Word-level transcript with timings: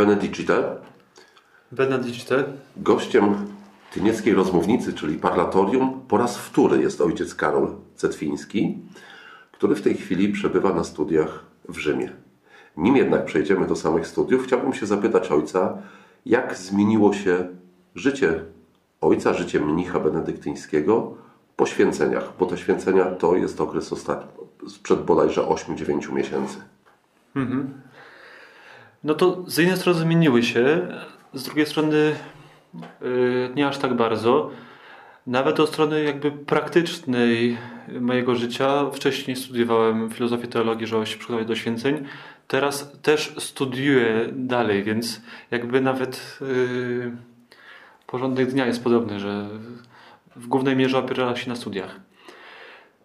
Benedicite. 0.00 0.76
Benedicite. 1.72 2.44
Gościem 2.76 3.34
Tynieckiej 3.92 4.34
Rozmównicy, 4.34 4.92
czyli 4.92 5.18
Parlatorium, 5.18 6.00
po 6.08 6.18
raz 6.18 6.38
wtóry 6.38 6.82
jest 6.82 7.00
ojciec 7.00 7.34
Karol 7.34 7.68
Cetwiński, 7.96 8.78
który 9.52 9.74
w 9.74 9.82
tej 9.82 9.94
chwili 9.94 10.32
przebywa 10.32 10.74
na 10.74 10.84
studiach 10.84 11.44
w 11.68 11.78
Rzymie. 11.78 12.12
Nim 12.76 12.96
jednak 12.96 13.24
przejdziemy 13.24 13.66
do 13.66 13.76
samych 13.76 14.06
studiów, 14.06 14.44
chciałbym 14.44 14.72
się 14.72 14.86
zapytać 14.86 15.30
ojca, 15.30 15.78
jak 16.26 16.56
zmieniło 16.56 17.12
się 17.12 17.48
życie 17.94 18.44
ojca, 19.00 19.34
życie 19.34 19.60
mnicha 19.60 20.00
benedyktyńskiego 20.00 21.14
po 21.56 21.66
święceniach, 21.66 22.32
bo 22.38 22.46
te 22.46 22.58
święcenia 22.58 23.04
to 23.04 23.36
jest 23.36 23.60
okres 23.60 23.92
ostatni, 23.92 24.46
sprzed 24.68 25.04
bodajże 25.04 25.42
8-9 25.42 26.12
miesięcy. 26.12 26.56
Mhm. 27.36 27.89
No 29.04 29.14
to 29.14 29.44
z 29.46 29.56
jednej 29.56 29.76
strony 29.76 29.98
zmieniły 29.98 30.42
się, 30.42 30.88
z 31.34 31.42
drugiej 31.42 31.66
strony 31.66 32.14
yy, 33.00 33.50
nie 33.54 33.68
aż 33.68 33.78
tak 33.78 33.94
bardzo. 33.94 34.50
Nawet 35.26 35.60
od 35.60 35.68
strony 35.68 36.02
jakby 36.04 36.32
praktycznej 36.32 37.58
mojego 38.00 38.34
życia. 38.34 38.90
Wcześniej 38.90 39.36
studiowałem 39.36 40.10
filozofię 40.10 40.48
teologii, 40.48 40.86
żeby 40.86 41.06
się 41.06 41.18
przygotować 41.18 41.46
do 41.46 41.56
święceń. 41.56 42.06
Teraz 42.48 42.92
też 43.02 43.34
studiuję 43.38 44.28
dalej, 44.32 44.82
więc 44.82 45.20
jakby 45.50 45.80
nawet 45.80 46.38
yy, 46.40 47.12
porządek 48.06 48.50
dnia 48.50 48.66
jest 48.66 48.84
podobny, 48.84 49.20
że 49.20 49.48
w 50.36 50.46
głównej 50.46 50.76
mierze 50.76 50.98
opiera 50.98 51.36
się 51.36 51.48
na 51.48 51.56
studiach. 51.56 52.00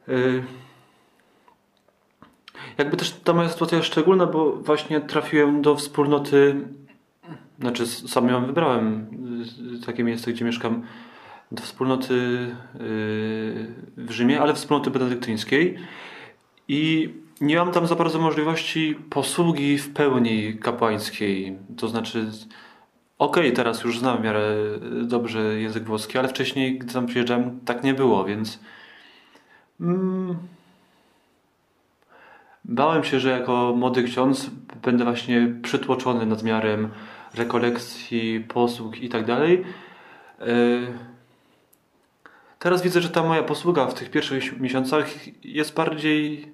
Yy, 0.08 0.44
jakby 2.78 2.98
też 2.98 3.12
ta 3.12 3.34
moja 3.34 3.50
sytuacja 3.50 3.78
jest 3.78 3.90
szczególna, 3.90 4.26
bo 4.26 4.52
właśnie 4.52 5.02
trafiłem 5.02 5.62
do 5.62 5.76
wspólnoty, 5.76 6.56
znaczy 7.60 7.88
sam 7.88 8.30
ją 8.30 8.46
wybrałem, 8.46 9.08
takie 9.86 10.04
miejsce, 10.04 10.34
gdzie 10.34 10.46
mieszkam, 10.46 10.84
do 11.52 11.64
wspólnoty 11.64 12.14
y, 12.14 12.50
w 13.98 14.12
Rzymie, 14.12 14.42
ale 14.42 14.54
wspólnoty 14.54 14.92
benedyktyńskiej 14.92 15.78
i 16.68 17.10
nie 17.42 17.56
mam 17.58 17.72
tam 17.72 17.88
za 17.88 17.96
bardzo 17.96 18.20
możliwości 18.20 18.96
posługi 19.10 19.78
w 19.78 19.94
pełni 19.94 20.58
kapłańskiej. 20.58 21.58
To 21.78 21.88
znaczy, 21.88 22.20
okej, 23.18 23.44
okay, 23.44 23.52
teraz 23.52 23.84
już 23.84 24.00
znam 24.00 24.18
w 24.18 24.24
miarę 24.24 24.56
dobrze 25.04 25.62
język 25.62 25.84
włoski, 25.84 26.18
ale 26.18 26.28
wcześniej, 26.28 26.80
gdy 26.80 26.94
tam 26.94 27.06
przyjeżdżałem, 27.06 27.60
tak 27.66 27.84
nie 27.84 27.94
było, 27.94 28.26
więc. 28.26 28.60
Mm, 29.82 30.38
Bałem 32.68 33.04
się, 33.04 33.20
że 33.20 33.30
jako 33.30 33.74
młody 33.78 34.04
ksiądz 34.04 34.50
będę 34.84 35.04
właśnie 35.04 35.56
przytłoczony 35.62 36.26
nadmiarem 36.26 36.90
rekolekcji, 37.34 38.46
posług 38.48 38.98
i 38.98 39.10
tak 39.10 39.26
dalej. 39.26 39.64
E, 40.40 40.46
teraz 42.60 42.82
widzę, 42.82 43.02
że 43.02 43.10
ta 43.10 43.24
moja 43.24 43.44
posługa 43.44 43.88
w 43.88 43.94
tych 43.94 44.12
pierwszych 44.12 44.60
miesiącach 44.60 45.08
jest 45.44 45.76
bardziej, 45.76 46.52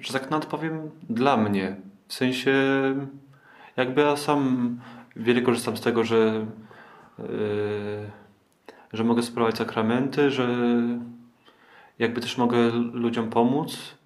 że 0.00 0.12
tak 0.12 0.30
nawet 0.30 0.46
powiem, 0.46 0.90
dla 1.10 1.36
mnie. 1.36 1.76
W 2.08 2.14
sensie, 2.14 2.54
jakby 3.76 4.00
ja 4.00 4.16
sam 4.16 4.80
wiele 5.16 5.42
korzystam 5.42 5.76
z 5.76 5.80
tego, 5.80 6.04
że, 6.04 6.46
e, 7.18 7.22
że 8.92 9.04
mogę 9.04 9.22
sprawować 9.22 9.58
sakramenty, 9.58 10.30
że 10.30 10.48
jakby 11.98 12.20
też 12.20 12.38
mogę 12.38 12.70
ludziom 12.92 13.30
pomóc 13.30 13.99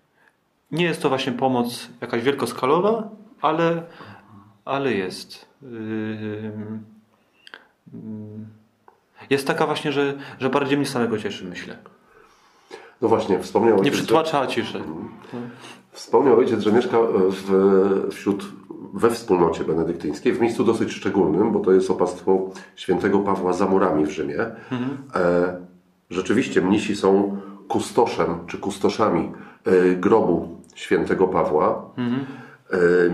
nie 0.75 0.85
jest 0.85 1.03
to 1.03 1.09
właśnie 1.09 1.33
pomoc 1.33 1.89
jakaś 2.01 2.23
wielkoskalowa, 2.23 3.09
ale, 3.41 3.83
ale 4.65 4.93
jest. 4.93 5.49
Jest 9.31 9.47
taka 9.47 9.67
właśnie, 9.67 9.93
że, 9.93 10.15
że 10.39 10.51
bardziej 10.51 10.79
mnie 10.79 10.87
samego 10.87 11.19
cieszy, 11.19 11.45
myślę. 11.45 11.79
No 13.03 13.09
właśnie, 13.09 13.39
wspomniał 13.39 13.75
ojciec... 13.75 13.93
Nie 13.93 13.99
przytłacza, 13.99 14.47
ciszy. 14.47 14.83
Wspomniał 15.91 16.39
ojciec, 16.39 16.61
że 16.61 16.73
mieszka 16.73 16.99
w, 17.31 18.09
wśród, 18.11 18.45
we 18.95 19.11
wspólnocie 19.11 19.65
benedyktyńskiej, 19.65 20.33
w 20.33 20.41
miejscu 20.41 20.65
dosyć 20.65 20.93
szczególnym, 20.93 21.53
bo 21.53 21.61
to 21.61 21.73
jest 21.73 21.91
opastwo 21.91 22.51
świętego 22.77 23.19
Pawła 23.19 23.53
za 23.53 23.67
murami 23.67 24.07
w 24.07 24.11
Rzymie. 24.11 24.41
Mhm. 24.71 24.99
E, 25.15 25.57
rzeczywiście 26.11 26.61
mnisi 26.61 26.97
są 26.97 27.37
kustoszem, 27.69 28.39
czy 28.47 28.59
kustoszami 28.59 29.33
e, 29.65 29.97
grobu 29.97 30.64
świętego 30.75 31.29
Pawła. 31.29 31.91
Mhm. 31.97 32.27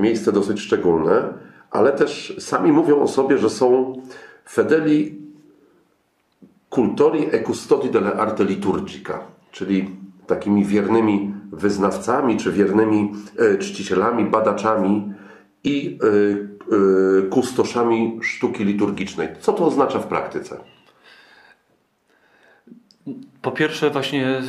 Miejsce 0.00 0.32
dosyć 0.32 0.60
szczególne, 0.60 1.32
ale 1.70 1.92
też 1.92 2.36
sami 2.38 2.72
mówią 2.72 3.02
o 3.02 3.08
sobie, 3.08 3.38
że 3.38 3.50
są 3.50 4.02
fedeli 4.48 5.18
cultori 6.70 7.26
e 7.32 7.42
custodi 7.42 7.90
delle 7.90 8.12
arte 8.14 8.44
liturgica, 8.44 9.18
czyli 9.52 9.90
takimi 10.26 10.64
wiernymi 10.64 11.34
wyznawcami, 11.52 12.36
czy 12.36 12.52
wiernymi 12.52 13.12
e, 13.38 13.58
czcicielami, 13.58 14.24
badaczami 14.24 15.12
i 15.64 15.98
e, 16.02 17.28
kustoszami 17.28 18.18
sztuki 18.22 18.64
liturgicznej. 18.64 19.28
Co 19.40 19.52
to 19.52 19.66
oznacza 19.66 19.98
w 19.98 20.06
praktyce? 20.06 20.56
Po 23.42 23.50
pierwsze, 23.50 23.90
właśnie 23.90 24.42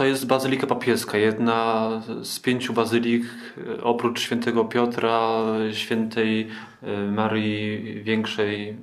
to 0.00 0.04
jest 0.04 0.26
bazylika 0.26 0.66
papieska, 0.66 1.18
jedna 1.18 1.90
z 2.22 2.40
pięciu 2.40 2.72
bazylik, 2.72 3.24
e, 3.58 3.82
oprócz 3.82 4.20
świętego 4.20 4.64
Piotra, 4.64 5.30
świętej 5.72 6.48
e, 6.82 6.96
Marii 7.12 8.02
Większej, 8.02 8.76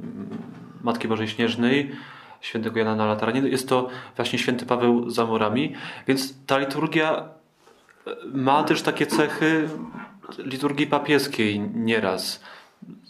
Matki 0.84 1.08
Bożej 1.08 1.28
Śnieżnej, 1.28 1.92
świętego 2.42 2.80
Jana 2.80 2.96
na 2.96 3.06
Lataranie. 3.06 3.50
Jest 3.50 3.70
to 3.70 3.90
właśnie 4.16 4.40
święty 4.40 4.66
Paweł 4.66 5.10
za 5.10 5.26
murami, 5.26 5.74
więc 6.08 6.46
ta 6.46 6.58
liturgia 6.58 7.30
e, 8.08 8.16
ma 8.34 8.64
też 8.64 8.82
takie 8.82 9.06
cechy 9.06 9.70
liturgii 10.38 10.88
papieskiej 10.88 11.60
nieraz. 11.60 12.44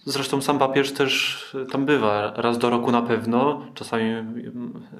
Zresztą 0.05 0.41
sam 0.41 0.59
papież 0.59 0.91
też 0.91 1.43
tam 1.71 1.85
bywa, 1.85 2.33
raz 2.35 2.57
do 2.57 2.69
roku 2.69 2.91
na 2.91 3.01
pewno. 3.01 3.65
Czasami 3.73 4.23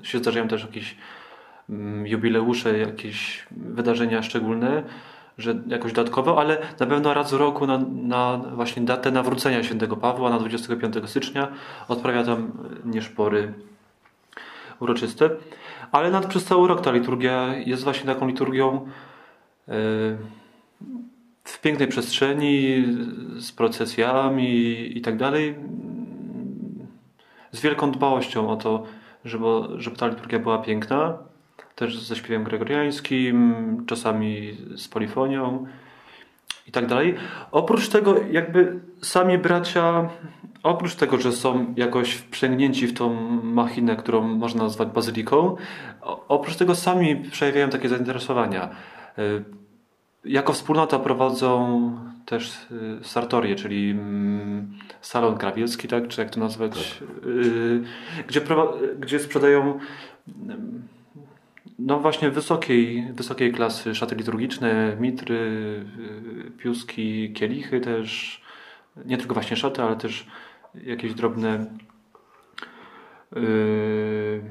się 0.04 0.18
zdarzają 0.18 0.48
też 0.48 0.62
jakieś 0.62 0.96
Mm, 0.96 1.27
jubileusze, 2.04 2.78
jakieś 2.78 3.48
wydarzenia 3.52 4.24
szczególne, 4.24 4.84
że 5.38 5.56
jakoś 5.68 5.94
dodatkowo, 5.94 6.40
ale 6.40 6.58
na 6.80 6.86
pewno 6.86 7.14
raz 7.14 7.32
w 7.32 7.34
roku 7.34 7.68
na, 7.68 7.78
na 7.94 8.38
właśnie 8.38 8.82
datę 8.82 9.12
nawrócenia 9.12 9.64
świętego 9.64 9.98
Pawła 9.98 10.30
na 10.30 10.40
25 10.40 10.96
stycznia 11.06 11.48
odprawia 11.88 12.24
tam 12.24 12.52
nieszpory 12.86 13.54
uroczyste. 14.80 15.30
Ale 15.92 16.12
nad, 16.12 16.26
przez 16.26 16.46
cały 16.46 16.68
rok 16.68 16.82
ta 16.82 16.92
liturgia 16.92 17.56
jest 17.66 17.84
właśnie 17.84 18.06
taką 18.06 18.28
liturgią 18.28 18.88
yy, 19.68 19.74
w 21.44 21.62
pięknej 21.62 21.88
przestrzeni, 21.88 22.86
z 23.38 23.52
procesjami 23.52 24.98
i 24.98 25.02
tak 25.02 25.18
dalej, 25.18 25.56
z 27.52 27.62
wielką 27.62 27.92
dbałością 27.92 28.50
o 28.50 28.56
to, 28.56 28.84
żeby, 29.26 29.46
żeby 29.78 29.98
ta 29.98 30.08
liturgia 30.08 30.40
była 30.40 30.58
piękna 30.58 31.27
też 31.78 32.00
ze 32.00 32.16
śpiewem 32.16 32.44
gregoriańskim, 32.44 33.54
czasami 33.88 34.58
z 34.76 34.88
polifonią 34.88 35.68
i 36.68 36.72
tak 36.72 36.88
dalej. 36.88 37.16
Oprócz 37.52 37.90
tego 37.90 38.16
jakby 38.32 38.80
sami 39.02 39.38
bracia, 39.38 40.10
oprócz 40.64 40.96
tego, 40.96 41.18
że 41.18 41.32
są 41.32 41.74
jakoś 41.76 42.14
wprzęgnięci 42.14 42.88
w 42.88 42.94
tą 42.94 43.14
machinę, 43.44 43.96
którą 43.96 44.22
można 44.22 44.64
nazwać 44.64 44.88
bazyliką, 44.88 45.56
oprócz 46.28 46.56
tego 46.56 46.76
sami 46.76 47.16
przejawiają 47.16 47.70
takie 47.70 47.90
zainteresowania. 47.90 48.70
Y, 49.20 49.44
jako 50.26 50.54
wspólnota 50.54 51.00
prowadzą 51.00 51.92
też 52.26 52.68
y, 52.72 53.04
sartorię, 53.04 53.56
czyli 53.56 53.92
mm, 53.92 54.78
salon 55.02 55.38
krawiecki, 55.38 55.88
tak, 55.88 56.08
czy 56.08 56.22
jak 56.22 56.30
to 56.30 56.40
nazwać, 56.40 57.00
tak. 57.00 57.10
Y, 57.28 57.84
gdzie, 58.28 58.42
gdzie 59.00 59.20
sprzedają 59.20 59.80
no 61.80 62.00
właśnie 62.00 62.30
wysokiej, 62.30 63.08
wysokiej 63.14 63.52
klasy 63.52 63.96
szaty 63.96 64.16
liturgiczne, 64.16 64.98
mitry, 65.00 65.36
y, 66.48 66.52
piuski, 66.58 67.34
kielichy 67.34 67.82
też. 67.82 68.42
Nie 69.06 69.18
tylko 69.18 69.34
właśnie 69.34 69.58
szaty, 69.58 69.82
ale 69.82 69.96
też 69.96 70.28
jakieś 70.84 71.14
drobne 71.14 71.66
yy, 73.36 74.42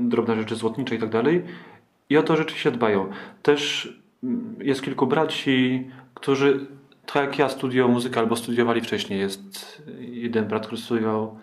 drobne 0.00 0.36
rzeczy 0.36 0.56
złotnicze 0.56 0.94
i 0.94 0.98
tak 0.98 1.10
dalej. 1.10 1.44
I 2.08 2.16
o 2.16 2.22
to 2.22 2.36
rzeczywiście 2.36 2.70
dbają. 2.70 3.10
Też 3.42 3.88
mm, 4.22 4.56
jest 4.60 4.82
kilku 4.82 5.06
braci, 5.06 5.90
którzy 6.14 6.66
tak 7.06 7.24
jak 7.24 7.38
ja 7.38 7.48
studiują 7.48 7.88
muzykę 7.88 8.20
albo 8.20 8.36
studiowali 8.36 8.80
wcześniej. 8.80 9.20
Jest 9.20 9.82
jeden 9.98 10.44
brat, 10.44 10.66
który 10.66 10.80
studiował 10.82 11.38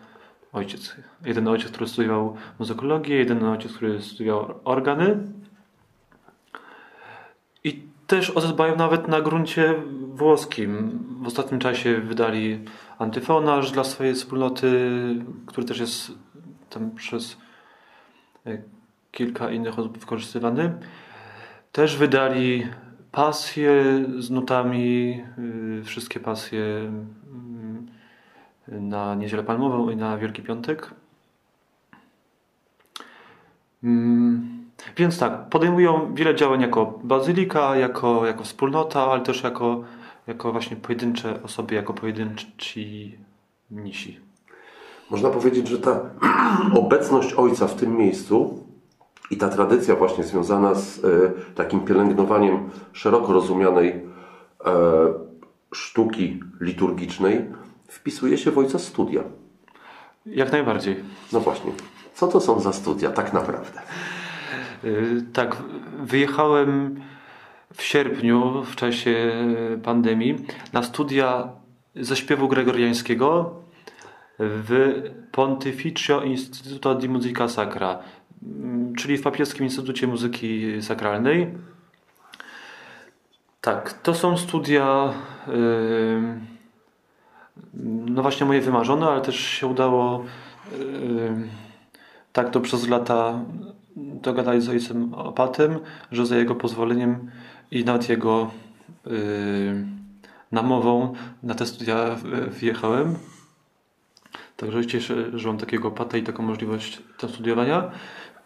ojciec. 0.54 0.96
Jeden 1.25 1.48
ojciec, 1.48 1.72
który 1.72 1.88
studiował 1.88 2.36
muzykologię, 2.60 3.16
jeden 3.16 3.44
ojciec, 3.44 3.74
który 3.74 4.01
studiował 4.01 4.60
organy. 4.63 5.18
I 7.63 7.84
też 8.07 8.34
dbają 8.54 8.75
nawet 8.75 9.07
na 9.07 9.22
gruncie 9.22 9.75
włoskim. 10.13 11.00
W 11.22 11.28
ostatnim 11.28 11.60
czasie 11.60 12.01
wydali 12.01 12.66
antyfonarz 13.00 13.72
dla 13.72 13.84
swojej 13.84 14.13
wspólnoty, 14.13 14.92
który 15.46 15.68
też 15.68 15.80
jest 15.80 16.12
tam 16.69 16.92
przez 16.92 17.38
e, 18.46 18.57
kilka 19.12 19.51
innych 19.51 19.80
osób 19.80 19.98
wykorzystywany. 19.98 20.74
Też 21.72 21.98
wydali 21.98 22.68
pasje 23.12 24.06
z 24.19 24.30
nutami, 24.30 25.22
y, 25.80 25.84
wszystkie 25.84 26.19
pasje 26.19 26.63
na 28.71 29.16
Niedzielę 29.16 29.44
Palmową 29.44 29.89
i 29.89 29.95
na 29.95 30.18
Wielki 30.18 30.42
Piątek. 30.42 30.92
Mm, 33.83 34.60
więc 34.98 35.19
tak, 35.19 35.50
podejmują 35.50 36.13
wiele 36.13 36.36
działań 36.36 36.62
jako 36.62 37.00
bazylika, 37.04 37.75
jako, 37.75 38.25
jako 38.25 38.44
wspólnota, 38.44 39.12
ale 39.12 39.21
też 39.21 39.44
jako, 39.44 39.83
jako 40.27 40.51
właśnie 40.51 40.77
pojedyncze 40.77 41.44
osoby, 41.44 41.75
jako 41.75 41.94
pojedynczy 41.94 42.81
mnisi. 43.71 44.19
Można 45.10 45.30
powiedzieć, 45.30 45.68
że 45.68 45.80
ta 45.80 46.00
obecność 46.83 47.33
ojca 47.33 47.68
w 47.68 47.75
tym 47.75 47.98
miejscu 47.98 48.63
i 49.31 49.38
ta 49.38 49.50
tradycja 49.50 49.95
właśnie 49.95 50.24
związana 50.24 50.75
z 50.75 50.98
e, 50.98 51.10
takim 51.56 51.80
pielęgnowaniem 51.80 52.69
szeroko 52.94 53.33
rozumianej 53.33 53.89
e, 53.89 54.01
sztuki 55.74 56.39
liturgicznej 56.62 57.45
wpisuje 57.89 58.38
się 58.38 58.51
w 58.51 58.57
ojca 58.57 58.80
studia. 58.80 59.24
Jak 60.25 60.51
najbardziej. 60.51 60.95
No 61.33 61.39
właśnie. 61.39 61.71
Co 62.13 62.27
to 62.27 62.41
są 62.41 62.59
za 62.59 62.74
studia 62.74 63.12
tak 63.12 63.33
naprawdę? 63.33 63.81
Y, 64.83 65.25
tak, 65.33 65.57
wyjechałem 66.00 67.01
w 67.74 67.81
sierpniu, 67.81 68.63
w 68.63 68.75
czasie 68.75 69.31
pandemii, 69.83 70.36
na 70.74 70.83
studia 70.83 71.50
ze 71.95 72.15
śpiewu 72.15 72.47
gregoriańskiego 72.47 73.56
w 74.39 74.94
Pontificio 75.31 76.24
Instituto 76.24 76.95
di 76.95 77.09
Musica 77.09 77.47
Sacra, 77.47 78.00
mm, 78.44 78.95
czyli 78.95 79.18
w 79.18 79.21
Papieskim 79.21 79.65
Instytucie 79.65 80.07
Muzyki 80.07 80.81
Sakralnej. 80.81 81.47
Tak, 83.62 83.94
to 83.94 84.15
są 84.15 84.38
studia, 84.38 85.13
no 88.06 88.21
właśnie 88.21 88.45
moje 88.45 88.61
wymarzone, 88.61 89.07
ale 89.07 89.21
też 89.21 89.39
się 89.39 89.67
udało 89.67 90.25
tak 92.33 92.50
to 92.50 92.59
przez 92.59 92.88
lata 92.88 93.39
dogadali 93.95 94.61
z 94.61 94.69
ojcem 94.69 95.13
Opatem, 95.13 95.79
że 96.11 96.25
za 96.25 96.38
jego 96.38 96.56
pozwoleniem 96.56 97.31
i 97.71 97.85
nad 97.85 98.09
jego 98.09 98.51
yy, 99.06 99.11
namową 100.51 101.13
na 101.44 101.56
te 101.56 101.65
studia 101.65 102.15
wjechałem. 102.59 103.15
Także 104.57 104.85
cieszę, 104.85 105.39
że 105.39 105.47
mam 105.47 105.57
takiego 105.57 105.88
opata 105.88 106.17
i 106.17 106.23
taką 106.23 106.44
możliwość 106.44 107.01
tam 107.19 107.29
studiowania. 107.29 107.91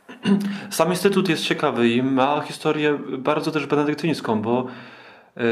Sam 0.69 0.89
instytut 0.89 1.29
jest 1.29 1.43
ciekawy 1.43 1.89
i 1.89 2.03
ma 2.03 2.41
historię 2.41 2.99
bardzo 3.17 3.51
też 3.51 3.65
benedyktyńską, 3.65 4.41
bo 4.41 4.67
yy, 5.35 5.43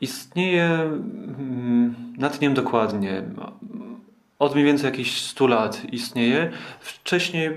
istnieje, 0.00 0.90
yy, 1.38 2.18
nad 2.18 2.40
nim 2.40 2.54
dokładnie, 2.54 3.22
od 4.38 4.54
mniej 4.54 4.64
więcej 4.64 4.90
jakichś 4.90 5.20
100 5.20 5.46
lat 5.46 5.82
istnieje. 5.92 6.50
Wcześniej 6.80 7.50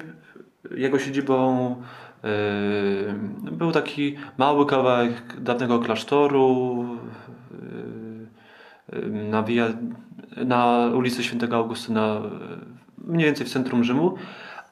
jego 0.72 1.00
siedzibą 1.00 1.76
yy, 2.24 3.52
był 3.52 3.72
taki 3.72 4.16
mały 4.38 4.66
kawałek 4.66 5.42
dawnego 5.42 5.80
klasztoru 5.80 6.86
yy, 8.94 9.30
na, 9.30 9.44
via, 9.44 9.68
na 10.46 10.90
ulicy 10.96 11.24
Świętego 11.24 11.56
Augustyna, 11.56 12.22
mniej 12.98 13.26
więcej 13.26 13.48
w 13.48 13.50
centrum 13.50 13.84
Rzymu, 13.84 14.16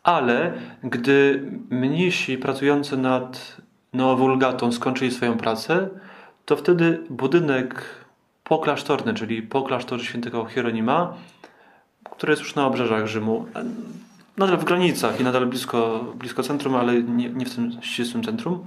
ale 0.04 0.54
gdy 0.84 1.46
mnisi 1.70 2.38
pracujący 2.38 2.98
nad 2.98 3.62
Neowulgatą 3.94 4.72
skończyli 4.72 5.12
swoją 5.12 5.38
pracę, 5.38 5.90
to 6.52 6.56
wtedy 6.58 7.00
budynek 7.10 7.84
poklasztorny, 8.44 9.14
czyli 9.14 9.42
po 9.42 9.64
klasztorze 9.64 10.06
świętego 10.06 10.46
Hieronima, 10.46 11.14
które 12.12 12.34
jest 12.34 12.42
już 12.42 12.56
na 12.56 12.68
obrzeżach 12.68 13.08
Rzymu. 13.08 13.46
Nadal 14.38 14.58
w 14.58 14.64
granicach 14.64 15.20
i 15.20 15.24
nadal 15.24 15.46
blisko, 15.46 16.06
blisko 16.16 16.44
centrum, 16.44 16.76
ale 16.76 17.04
nie, 17.04 17.30
nie 17.30 17.46
w 17.46 17.56
tym 17.56 17.72
ścisłym 17.82 18.24
centrum. 18.24 18.66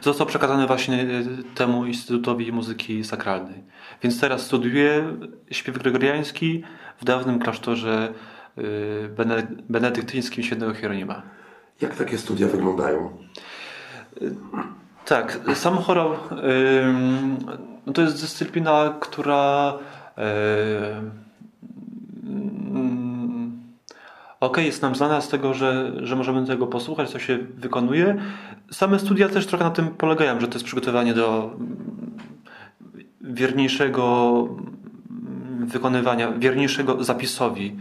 Został 0.00 0.26
przekazany 0.26 0.66
właśnie 0.66 1.06
temu 1.54 1.86
Instytutowi 1.86 2.52
Muzyki 2.52 3.04
Sakralnej. 3.04 3.62
Więc 4.02 4.20
teraz 4.20 4.42
studiuję 4.42 5.16
śpiew 5.50 5.78
gregoriański 5.78 6.62
w 7.00 7.04
dawnym 7.04 7.38
klasztorze 7.38 8.12
y, 8.58 8.62
benedyktyńskim 9.68 10.44
świętego 10.44 10.74
Hieronima. 10.74 11.22
Jak 11.80 11.96
takie 11.96 12.18
studia 12.18 12.48
wyglądają? 12.48 13.18
Tak, 15.04 15.40
sam 15.54 15.76
chorał 15.76 16.10
no 17.86 17.92
to 17.92 18.02
jest 18.02 18.20
dyscyplina, 18.20 18.94
która 19.00 19.74
Mm, 22.74 23.52
ok, 24.40 24.58
jest 24.58 24.82
nam 24.82 24.94
znana 24.94 25.20
z 25.20 25.28
tego, 25.28 25.54
że, 25.54 25.92
że 26.02 26.16
możemy 26.16 26.46
tego 26.46 26.66
posłuchać, 26.66 27.10
co 27.10 27.18
się 27.18 27.38
wykonuje. 27.38 28.16
Same 28.70 28.98
studia 28.98 29.28
też 29.28 29.46
trochę 29.46 29.64
na 29.64 29.70
tym 29.70 29.88
polegają, 29.88 30.40
że 30.40 30.48
to 30.48 30.54
jest 30.54 30.64
przygotowanie 30.64 31.14
do 31.14 31.50
mm, 31.54 32.18
wierniejszego 33.20 34.48
mm, 35.10 35.66
wykonywania, 35.66 36.32
wierniejszego 36.32 37.04
zapisowi, 37.04 37.76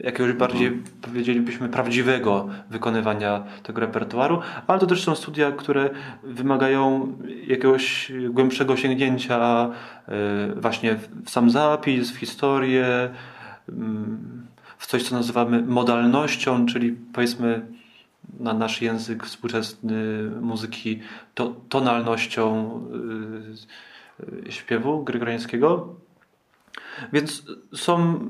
jakiegoś 0.00 0.32
bardziej, 0.32 0.66
mhm. 0.66 0.84
Powiedzielibyśmy, 1.08 1.68
prawdziwego 1.68 2.48
wykonywania 2.70 3.44
tego 3.62 3.80
repertuaru, 3.80 4.40
ale 4.66 4.78
to 4.78 4.86
też 4.86 5.04
są 5.04 5.14
studia, 5.14 5.52
które 5.52 5.90
wymagają 6.22 7.12
jakiegoś 7.46 8.12
głębszego 8.30 8.76
sięgnięcia 8.76 9.70
e, 10.08 10.54
właśnie 10.56 10.96
w 11.24 11.30
sam 11.30 11.50
zapis, 11.50 12.10
w 12.10 12.16
historię, 12.16 13.10
w 14.78 14.86
coś, 14.86 15.02
co 15.02 15.14
nazywamy 15.16 15.62
modalnością, 15.62 16.66
czyli 16.66 16.96
powiedzmy 17.12 17.66
na 18.40 18.54
nasz 18.54 18.82
język 18.82 19.26
współczesny 19.26 20.30
muzyki 20.40 21.00
to, 21.34 21.54
tonalnością 21.68 22.70
yy, 24.44 24.52
śpiewu 24.52 25.04
gregoriańskiego. 25.04 25.94
Więc 27.12 27.42
są, 27.74 28.20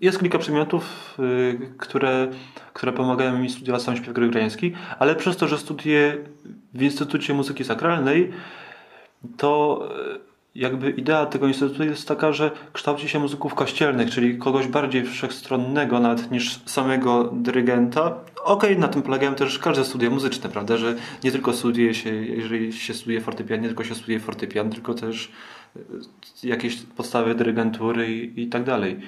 jest 0.00 0.20
kilka 0.20 0.38
przedmiotów, 0.38 1.14
yy, 1.18 1.70
które, 1.78 2.28
które 2.72 2.92
pomagają 2.92 3.38
mi 3.38 3.50
studiować 3.50 3.82
sam 3.82 3.96
śpiew 3.96 4.12
gregoriański, 4.12 4.72
ale 4.98 5.14
przez 5.14 5.36
to, 5.36 5.48
że 5.48 5.58
studiuję 5.58 6.16
w 6.74 6.82
Instytucie 6.82 7.34
Muzyki 7.34 7.64
Sakralnej, 7.64 8.32
to 9.36 9.80
jakby 10.56 10.90
idea 10.90 11.26
tego 11.26 11.48
instytutu 11.48 11.84
jest 11.84 12.08
taka, 12.08 12.32
że 12.32 12.50
kształci 12.72 13.08
się 13.08 13.18
muzyków 13.18 13.54
kościelnych, 13.54 14.10
czyli 14.10 14.38
kogoś 14.38 14.66
bardziej 14.66 15.04
wszechstronnego 15.04 16.00
nawet 16.00 16.30
niż 16.30 16.60
samego 16.66 17.24
dyrygenta. 17.24 18.06
Okej, 18.44 18.70
okay, 18.70 18.78
na 18.78 18.88
tym 18.88 19.02
polegają 19.02 19.34
też 19.34 19.58
każde 19.58 19.84
studia 19.84 20.10
muzyczne, 20.10 20.50
prawda, 20.50 20.76
że 20.76 20.94
nie 21.24 21.32
tylko 21.32 21.52
studiuje 21.52 21.94
się, 21.94 22.14
jeżeli 22.14 22.72
się 22.72 22.94
studiuje 22.94 23.20
fortepian, 23.20 23.60
nie 23.60 23.66
tylko 23.66 23.84
się 23.84 23.94
studiuje 23.94 24.20
fortepian, 24.20 24.70
tylko 24.70 24.94
też 24.94 25.32
e, 25.76 25.80
jakieś 26.42 26.76
podstawy 26.76 27.34
dyrygentury 27.34 28.12
i, 28.12 28.42
i 28.42 28.46
tak 28.46 28.64
dalej. 28.64 29.00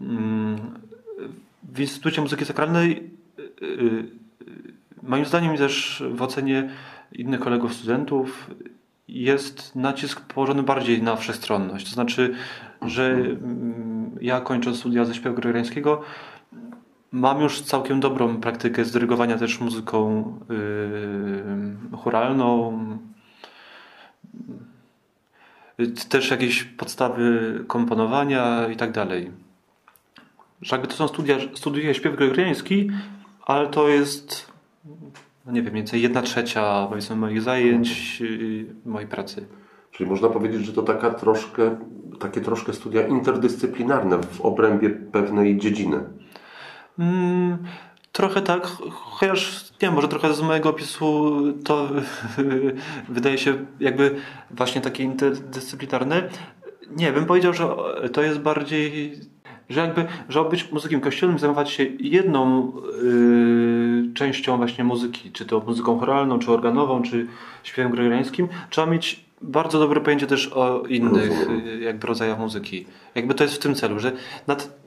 Mm, 0.00 0.58
w 1.62 1.80
Instytucie 1.80 2.22
Muzyki 2.22 2.44
Sakralnej 2.44 3.10
e, 3.38 3.42
e, 3.42 3.46
moim 5.02 5.24
zdaniem 5.24 5.56
też 5.56 6.02
w 6.14 6.22
ocenie 6.22 6.70
innych 7.12 7.40
kolegów 7.40 7.74
studentów 7.74 8.50
jest 9.08 9.76
nacisk 9.76 10.20
położony 10.20 10.62
bardziej 10.62 11.02
na 11.02 11.16
wszechstronność. 11.16 11.86
To 11.86 11.94
znaczy, 11.94 12.34
że 12.82 13.12
mm, 13.12 14.18
ja 14.20 14.40
kończąc 14.40 14.78
studia 14.78 15.04
ze 15.04 15.14
śpiewu 15.14 15.36
gregoriańskiego 15.36 16.02
mam 17.12 17.40
już 17.40 17.60
całkiem 17.60 18.00
dobrą 18.00 18.40
praktykę 18.40 18.84
zdyrygowania 18.84 19.38
też 19.38 19.60
muzyką 19.60 20.32
yy, 21.92 21.98
choralną, 21.98 22.78
też 26.08 26.30
jakieś 26.30 26.64
podstawy 26.64 27.64
komponowania 27.66 28.68
i 28.68 28.76
tak 28.76 28.92
dalej. 28.92 29.30
Że 30.62 30.76
jakby 30.76 30.88
to 30.88 30.94
są 30.94 31.08
studia, 31.08 31.36
studiuję 31.54 31.94
śpiew 31.94 32.16
gregoriański, 32.16 32.90
ale 33.46 33.66
to 33.66 33.88
jest 33.88 34.50
no 35.46 35.52
nie 35.52 35.62
wiem, 35.62 35.72
mniej 35.72 35.82
więcej 35.82 36.02
jedna 36.02 36.22
trzecia 36.22 36.86
powiedzmy 36.88 37.16
moich 37.16 37.42
zajęć, 37.42 38.22
mojej 38.86 39.08
pracy. 39.08 39.46
Czyli 39.90 40.10
można 40.10 40.28
powiedzieć, 40.28 40.66
że 40.66 40.72
to 40.72 40.82
taka 40.82 41.10
troszkę, 41.10 41.76
takie 42.20 42.40
troszkę 42.40 42.72
studia 42.72 43.06
interdyscyplinarne 43.06 44.18
w 44.22 44.40
obrębie 44.40 44.90
pewnej 44.90 45.58
dziedziny. 45.58 46.00
Mm, 46.98 47.58
trochę 48.12 48.42
tak, 48.42 48.66
chociaż 48.90 49.70
nie 49.70 49.88
wiem, 49.88 49.94
może 49.94 50.08
trochę 50.08 50.34
z 50.34 50.42
mojego 50.42 50.68
opisu 50.70 51.42
to 51.64 51.88
wydaje 53.08 53.38
się 53.38 53.66
jakby 53.80 54.16
właśnie 54.50 54.80
takie 54.80 55.04
interdyscyplinarne. 55.04 56.28
Nie, 56.96 57.12
bym 57.12 57.26
powiedział, 57.26 57.54
że 57.54 57.68
to 58.12 58.22
jest 58.22 58.38
bardziej, 58.38 59.12
że 59.70 59.80
jakby, 59.80 60.06
żeby 60.28 60.50
być 60.50 60.72
muzykiem 60.72 61.00
kościelnym, 61.00 61.38
zajmować 61.38 61.70
się 61.70 61.86
jedną 62.00 62.72
yy, 63.02 64.14
częścią 64.14 64.56
właśnie 64.56 64.84
muzyki, 64.84 65.32
czy 65.32 65.46
to 65.46 65.60
muzyką 65.60 65.98
choralną, 65.98 66.38
czy 66.38 66.52
organową, 66.52 67.02
czy 67.02 67.26
śpiewem 67.62 67.92
gregoriańskim, 67.92 68.48
trzeba 68.70 68.86
mieć 68.86 69.24
bardzo 69.42 69.78
dobre 69.78 70.00
pojęcie 70.00 70.26
też 70.26 70.48
o 70.48 70.82
innych 70.88 71.30
Rozumiem. 71.38 71.82
jakby 71.82 72.06
rodzajach 72.06 72.38
muzyki. 72.38 72.86
Jakby 73.14 73.34
to 73.34 73.44
jest 73.44 73.54
w 73.54 73.58
tym 73.58 73.74
celu, 73.74 73.98
że 73.98 74.12
nad, 74.46 74.78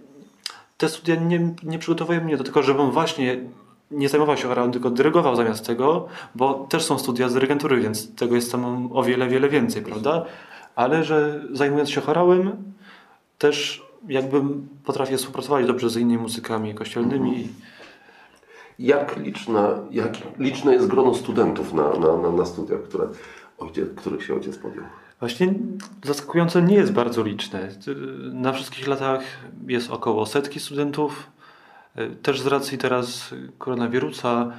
te 0.77 0.89
studia 0.89 1.15
nie, 1.15 1.53
nie 1.63 1.79
przygotowują 1.79 2.23
mnie 2.23 2.37
do 2.37 2.43
tego, 2.43 2.63
żebym 2.63 2.91
właśnie 2.91 3.39
nie 3.91 4.09
zajmował 4.09 4.37
się 4.37 4.47
choralem, 4.47 4.71
tylko 4.71 4.89
dyrygował 4.89 5.35
zamiast 5.35 5.67
tego, 5.67 6.07
bo 6.35 6.53
też 6.53 6.83
są 6.83 6.99
studia 6.99 7.29
z 7.29 7.33
dyrygentury, 7.33 7.81
więc 7.81 8.15
tego 8.15 8.35
jest 8.35 8.51
tam 8.51 8.89
o 8.93 9.03
wiele, 9.03 9.27
wiele 9.27 9.49
więcej, 9.49 9.81
prawda? 9.81 10.25
Ale 10.75 11.03
że 11.03 11.43
zajmując 11.51 11.89
się 11.89 12.01
chorałem, 12.01 12.51
też 13.37 13.83
jakby 14.07 14.41
potrafię 14.85 15.17
współpracować 15.17 15.67
dobrze 15.67 15.89
z 15.89 15.97
innymi 15.97 16.21
muzykami 16.21 16.75
kościelnymi. 16.75 17.47
Jak, 18.79 19.17
liczna, 19.17 19.69
jak 19.91 20.17
liczne 20.39 20.73
jest 20.73 20.87
grono 20.87 21.15
studentów 21.15 21.73
na, 21.73 21.89
na, 21.89 22.17
na, 22.17 22.31
na 22.31 22.45
studiach, 22.45 22.81
które 22.83 23.07
ojciec, 23.57 23.89
których 23.95 24.25
się 24.25 24.33
ojciec 24.33 24.57
podjął? 24.57 24.85
Właśnie 25.19 25.53
zaskakująco 26.03 26.59
nie 26.59 26.75
jest 26.75 26.91
bardzo 26.93 27.23
liczne. 27.23 27.69
Na 28.33 28.53
wszystkich 28.53 28.87
latach 28.87 29.23
jest 29.67 29.91
około 29.91 30.25
setki 30.25 30.59
studentów. 30.59 31.31
Też 32.21 32.41
z 32.41 32.47
racji 32.47 32.77
teraz 32.77 33.35
koronawirusa 33.57 34.51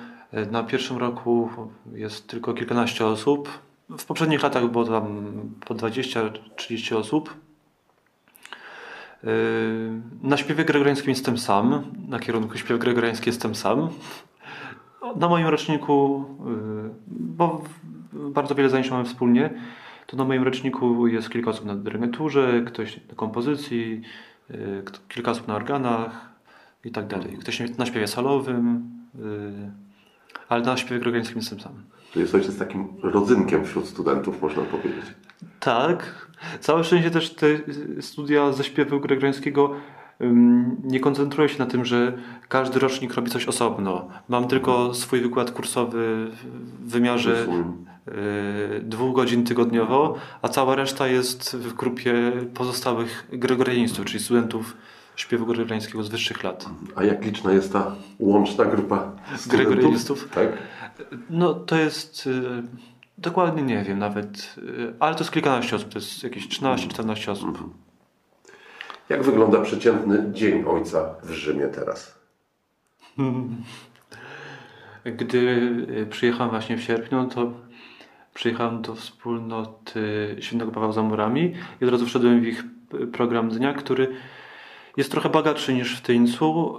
na 0.50 0.62
pierwszym 0.62 0.98
roku 0.98 1.48
jest 1.92 2.26
tylko 2.26 2.54
kilkanaście 2.54 3.06
osób. 3.06 3.48
W 3.98 4.04
poprzednich 4.04 4.42
latach 4.42 4.70
było 4.70 4.84
tam 4.84 5.32
po 5.66 5.74
20-30 5.74 6.96
osób. 6.96 7.34
Na 10.22 10.36
śpiewie 10.36 10.64
gregoriańskim 10.64 11.10
jestem 11.10 11.38
sam. 11.38 11.82
Na 12.08 12.18
kierunku 12.18 12.58
śpiew 12.58 12.78
gregoriański 12.78 13.28
jestem 13.28 13.54
sam. 13.54 13.88
Na 15.16 15.28
moim 15.28 15.46
roczniku, 15.46 16.24
bo 17.06 17.64
bardzo 18.12 18.54
wiele 18.54 18.68
zajęć 18.68 18.90
mamy 18.90 19.04
wspólnie, 19.04 19.50
to 20.06 20.16
na 20.16 20.24
moim 20.24 20.42
roczniku 20.42 21.06
jest 21.06 21.30
kilka 21.30 21.50
osób 21.50 21.64
na 21.64 21.74
dyrygenturze, 21.74 22.62
ktoś 22.66 22.96
na 23.08 23.14
kompozycji, 23.14 24.02
kilka 25.08 25.30
osób 25.30 25.48
na 25.48 25.54
organach 25.54 26.28
i 26.84 26.90
tak 26.90 27.06
dalej. 27.06 27.36
Ktoś 27.40 27.78
na 27.78 27.86
śpiewie 27.86 28.06
salowym, 28.06 28.90
ale 30.48 30.62
na 30.62 30.76
śpiewie 30.76 31.00
gregoriańskim 31.00 31.36
jestem 31.38 31.60
sam. 31.60 31.72
To 32.14 32.20
jest 32.20 32.34
ojciec 32.34 32.58
takim 32.58 32.88
rodzynkiem 33.02 33.64
wśród 33.64 33.88
studentów, 33.88 34.42
można 34.42 34.62
powiedzieć. 34.62 35.04
Tak. 35.60 36.28
Całe 36.60 36.84
szczęście 36.84 37.10
też 37.10 37.34
te 37.34 37.46
studia 38.00 38.52
ze 38.52 38.64
śpiewu 38.64 39.00
gregoriańskiego 39.00 39.70
um, 40.20 40.76
nie 40.84 41.00
koncentrują 41.00 41.48
się 41.48 41.58
na 41.58 41.66
tym, 41.66 41.84
że 41.84 42.12
każdy 42.48 42.78
rocznik 42.78 43.14
robi 43.14 43.30
coś 43.30 43.46
osobno. 43.46 44.08
Mam 44.28 44.48
tylko 44.48 44.94
swój 44.94 45.20
wykład 45.20 45.50
kursowy 45.50 46.30
w 46.30 46.90
wymiarze 46.90 47.46
y, 48.08 48.80
dwóch 48.82 49.16
godzin 49.16 49.44
tygodniowo, 49.44 50.14
a 50.42 50.48
cała 50.48 50.74
reszta 50.74 51.06
jest 51.06 51.56
w 51.56 51.74
grupie 51.74 52.32
pozostałych 52.54 53.26
gregorianistów, 53.32 54.04
czyli 54.04 54.24
studentów 54.24 54.76
śpiewu 55.16 55.46
gregoriańskiego 55.46 56.02
z 56.02 56.08
wyższych 56.08 56.44
lat. 56.44 56.66
A 56.96 57.04
jak 57.04 57.24
liczna 57.24 57.52
jest 57.52 57.72
ta 57.72 57.94
łączna 58.18 58.64
grupa? 58.64 59.12
Gregorianistów? 59.46 60.28
Tak. 60.30 60.48
No 61.30 61.54
to 61.54 61.76
jest... 61.76 62.26
Y, 62.26 62.62
dokładnie 63.18 63.62
nie 63.62 63.82
wiem 63.82 63.98
nawet, 63.98 64.54
y, 64.58 64.94
ale 65.00 65.14
to 65.14 65.20
jest 65.20 65.32
kilkanaście 65.32 65.76
osób, 65.76 65.88
to 65.88 65.98
jest 65.98 66.22
jakieś 66.22 66.48
13-14 66.48 67.30
osób. 67.30 67.74
Jak 69.08 69.22
wygląda 69.22 69.60
przeciętny 69.60 70.32
dzień 70.32 70.64
ojca 70.64 71.14
w 71.22 71.30
Rzymie 71.30 71.66
teraz? 71.66 72.18
Gdy 75.18 75.38
y, 75.90 76.06
przyjechałem 76.10 76.50
właśnie 76.50 76.76
w 76.76 76.82
sierpniu, 76.82 77.28
to 77.34 77.52
przyjechałem 78.34 78.82
do 78.82 78.94
wspólnoty 78.94 80.36
Świętego 80.40 80.72
Pawła 80.72 80.92
za 80.92 81.02
murami 81.02 81.54
i 81.80 81.84
od 81.84 81.90
razu 81.90 82.06
wszedłem 82.06 82.40
w 82.40 82.46
ich 82.46 82.64
program 83.12 83.48
dnia, 83.48 83.74
który 83.74 84.16
jest 84.96 85.10
trochę 85.10 85.28
bogatszy 85.28 85.74
niż 85.74 85.98
w 85.98 86.00
Tyńcu, 86.00 86.76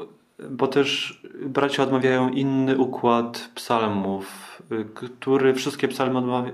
bo 0.50 0.68
też 0.68 1.22
bracia 1.46 1.84
odmawiają 1.84 2.30
inny 2.30 2.78
układ 2.78 3.52
psalmów, 3.56 4.62
który 4.94 5.54
wszystkie 5.54 5.88
psalmy 5.88 6.18
odmawia, 6.18 6.52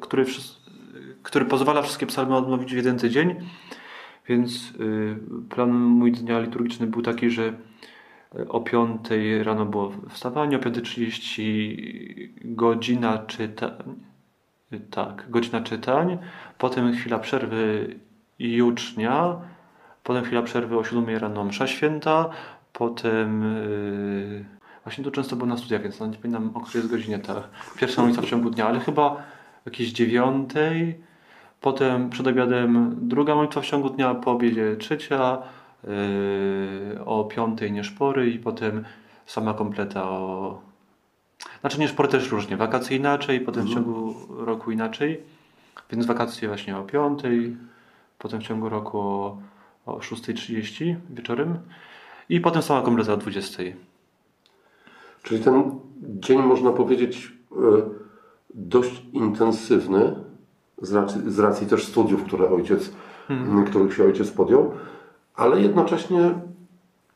który, 0.00 0.24
który 1.22 1.44
pozwala 1.44 1.82
wszystkie 1.82 2.06
psalmy 2.06 2.36
odmówić 2.36 2.72
w 2.72 2.76
jeden 2.76 2.98
tydzień. 2.98 3.34
Więc 4.28 4.72
y, 4.80 5.16
plan 5.50 5.70
mój 5.70 6.12
dnia 6.12 6.40
liturgiczny 6.40 6.86
był 6.86 7.02
taki, 7.02 7.30
że 7.30 7.52
o 8.48 8.60
5 8.60 9.00
rano 9.42 9.66
było 9.66 9.92
wstawanie, 10.10 10.56
o 10.56 10.60
5.30 10.60 12.28
godzina 12.44 13.18
czytań. 13.18 13.94
Tak, 14.90 15.26
godzina 15.30 15.60
czytań, 15.60 16.18
potem 16.58 16.92
chwila 16.92 17.18
przerwy 17.18 17.94
jucznia, 18.38 19.40
potem 20.08 20.24
chwila 20.24 20.42
przerwy 20.42 20.78
o 20.78 20.84
7 20.84 21.16
rano 21.18 21.44
msza 21.44 21.66
święta, 21.66 22.30
potem 22.72 23.42
yy, 23.42 24.44
właśnie 24.84 25.04
to 25.04 25.10
często 25.10 25.36
było 25.36 25.48
na 25.48 25.56
studiach, 25.56 25.82
więc 25.82 26.00
nawet 26.00 26.16
nie 26.16 26.22
pamiętam 26.22 26.50
o 26.56 26.60
której 26.60 26.80
jest 26.80 26.90
godzinie 26.90 27.18
ta 27.18 27.42
pierwsza 27.76 28.02
ulica 28.02 28.22
w 28.22 28.26
ciągu 28.26 28.50
dnia, 28.50 28.66
ale 28.66 28.80
chyba 28.80 29.22
jakieś 29.66 29.92
dziewiątej, 29.92 31.00
potem 31.60 32.10
przed 32.10 32.26
obiadem 32.26 32.96
druga 33.00 33.34
modlitwa 33.34 33.60
w 33.60 33.66
ciągu 33.66 33.90
dnia, 33.90 34.14
po 34.14 34.32
obiedzie 34.32 34.76
trzecia, 34.76 35.38
yy, 35.84 37.04
o 37.04 37.24
piątej 37.24 37.72
nieszpory 37.72 38.30
i 38.30 38.38
potem 38.38 38.84
sama 39.26 39.54
kompleta 39.54 40.10
o... 40.10 40.60
Znaczy 41.60 41.80
nieszpory 41.80 42.08
też 42.08 42.30
różnie, 42.30 42.56
wakacje 42.56 42.96
inaczej, 42.96 43.40
potem 43.40 43.66
w 43.66 43.74
ciągu 43.74 44.14
roku 44.28 44.70
inaczej, 44.70 45.20
więc 45.90 46.06
wakacje 46.06 46.48
właśnie 46.48 46.76
o 46.76 46.82
piątej, 46.82 47.56
potem 48.18 48.40
w 48.40 48.44
ciągu 48.44 48.68
roku 48.68 49.00
o, 49.00 49.38
o 49.88 49.98
6.30 49.98 50.96
wieczorem 51.10 51.58
i 52.28 52.40
potem 52.40 52.62
sama 52.62 52.82
kompleta 52.82 53.12
o 53.12 53.16
20.00. 53.16 53.72
Czyli 55.22 55.44
ten 55.44 55.80
dzień 56.00 56.42
można 56.42 56.72
powiedzieć 56.72 57.32
e, 57.52 57.56
dość 58.54 59.02
intensywny 59.12 60.14
z 60.82 60.92
racji, 60.92 61.20
z 61.26 61.38
racji 61.38 61.66
też 61.66 61.86
studiów, 61.86 62.24
które 62.24 62.50
ojciec, 62.50 62.92
m, 63.30 63.64
których 63.64 63.94
się 63.94 64.04
ojciec 64.04 64.30
podjął, 64.30 64.72
ale 65.34 65.60
jednocześnie 65.60 66.34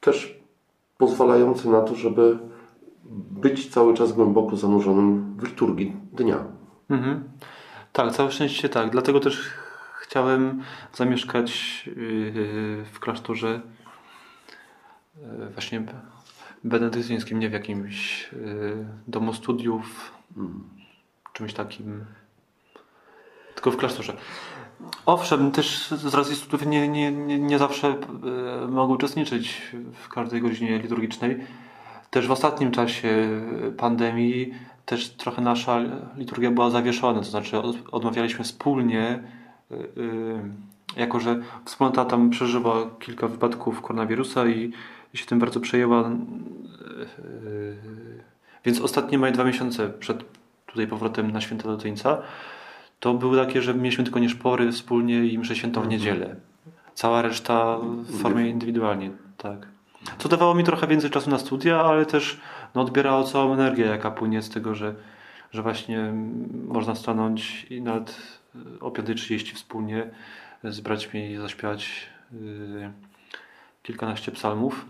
też 0.01 0.41
pozwalający 0.99 1.69
na 1.69 1.81
to, 1.81 1.95
żeby 1.95 2.39
być 3.31 3.69
cały 3.71 3.95
czas 3.95 4.13
głęboko 4.13 4.57
zanurzonym 4.57 5.35
w 5.39 5.45
liturgii 5.49 5.97
dnia. 6.13 6.45
Mhm. 6.91 7.25
Tak, 7.93 8.13
całe 8.13 8.31
szczęście 8.31 8.69
tak. 8.69 8.91
Dlatego 8.91 9.21
też 9.21 9.51
chciałem 10.13 10.63
zamieszkać 10.93 11.83
yy, 11.87 12.85
w 12.93 13.01
klasztorze 13.01 13.61
yy, 15.17 15.49
właśnie 15.53 15.83
benedyktyńskim, 16.65 17.39
nie 17.39 17.49
w 17.49 17.53
jakimś 17.53 18.29
yy, 18.33 18.87
domu 19.09 19.35
studiów, 19.35 20.13
czymś 21.33 21.53
takim, 21.55 22.05
tylko 23.55 23.71
w 23.71 23.77
klasztorze. 23.77 24.17
Owszem, 25.07 25.51
też 25.51 25.89
z 25.89 26.15
racji 26.15 26.37
studiów 26.37 26.67
nie, 26.67 26.89
nie, 26.89 27.13
nie, 27.39 27.59
zawsze 27.59 27.97
mogę 28.69 28.95
uczestniczyć 28.95 29.73
w 29.93 30.09
każdej 30.09 30.41
godzinie 30.41 30.79
liturgicznej. 30.79 31.47
Też 32.11 32.27
w 32.27 32.33
ostatnim 32.33 32.71
czasie 32.71 33.41
pandemii 33.77 34.55
też 34.87 35.11
trochę 35.11 35.43
nasza 35.43 35.81
liturgia 36.17 36.51
była 36.51 36.71
zawieszona, 36.71 37.19
to 37.19 37.25
znaczy 37.25 37.59
od- 37.59 37.89
odmawialiśmy 37.93 38.45
wspólnie, 38.45 39.23
jako 40.97 41.21
że 41.21 41.41
wspólnota 41.65 42.05
tam 42.05 42.31
przeżyła 42.31 42.91
kilka 43.01 43.29
wypadków 43.29 43.83
koronawirusa 43.83 44.47
i, 44.47 44.73
się 45.15 45.27
tym 45.27 45.39
bardzo 45.39 45.61
przejęła. 45.61 46.11
y, 46.11 46.13
y, 47.47 47.77
Więc 48.65 48.81
ostatnie 48.81 49.19
moje 49.19 49.33
dwa 49.33 49.45
miesiące 49.45 49.89
przed 49.89 50.25
tutaj 50.67 50.87
powrotem 50.87 51.31
na 51.31 51.41
święta 51.41 51.69
do 51.69 51.77
Tyńca 51.77 52.23
to 53.01 53.15
były 53.15 53.47
takie, 53.47 53.63
że 53.63 53.75
mieliśmy 53.75 54.05
tylko 54.05 54.21
nieszpory 54.21 54.73
wspólnie 54.73 55.25
i 55.25 55.39
mszę 55.39 55.57
świętą 55.57 55.83
w 55.83 55.89
niedzielę. 55.89 56.37
Cała 56.95 57.23
reszta 57.23 57.79
w 57.79 58.21
formie 58.23 58.51
indywidualnie, 58.51 59.11
tak. 59.37 59.69
Co 60.19 60.29
dawało 60.29 60.55
mi 60.55 60.65
trochę 60.65 60.87
więcej 60.87 61.11
czasu 61.11 61.31
na 61.31 61.39
studia, 61.39 61.81
ale 61.81 62.07
też 62.07 62.41
no, 62.75 62.81
odbierało 62.81 63.25
całą 63.25 63.53
energię, 63.53 63.85
jaka 63.85 64.11
płynie 64.11 64.43
z 64.43 64.51
tego, 64.51 64.75
że, 64.75 64.95
że 65.51 65.63
właśnie 65.63 66.01
mm, 66.01 66.67
można 66.69 66.95
stanąć 66.95 67.67
i 67.71 67.83
nawet 67.83 68.11
y, 68.11 68.42
o 68.81 68.91
5.30 68.91 69.55
wspólnie 69.55 70.11
z 70.65 70.81
braćmi 70.81 71.37
zaśpiewać 71.37 72.09
y, 72.33 72.91
kilkanaście 73.83 74.33
psalmów. 74.33 74.87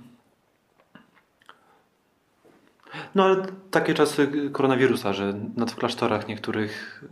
No 3.15 3.25
ale 3.25 3.37
takie 3.71 3.95
czasy 3.95 4.29
koronawirusa, 4.53 5.13
że 5.13 5.35
nawet 5.57 5.73
w 5.73 5.77
klasztorach 5.77 6.29
niektórych 6.29 7.05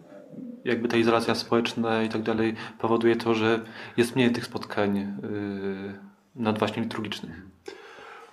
jakby 0.64 0.88
ta 0.88 0.96
izolacja 0.96 1.34
społeczna 1.34 2.02
i 2.02 2.08
tak 2.08 2.22
dalej 2.22 2.54
powoduje 2.78 3.16
to, 3.16 3.34
że 3.34 3.60
jest 3.96 4.16
mniej 4.16 4.32
tych 4.32 4.44
spotkań 4.44 4.96
yy, 4.96 5.94
nad 6.36 6.58
właśnie 6.58 6.82
liturgicznych. 6.82 7.42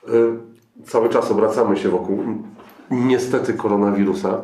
Y, 0.09 0.37
cały 0.83 1.09
czas 1.09 1.31
obracamy 1.31 1.77
się 1.77 1.89
wokół 1.89 2.43
niestety 2.91 3.53
koronawirusa. 3.53 4.41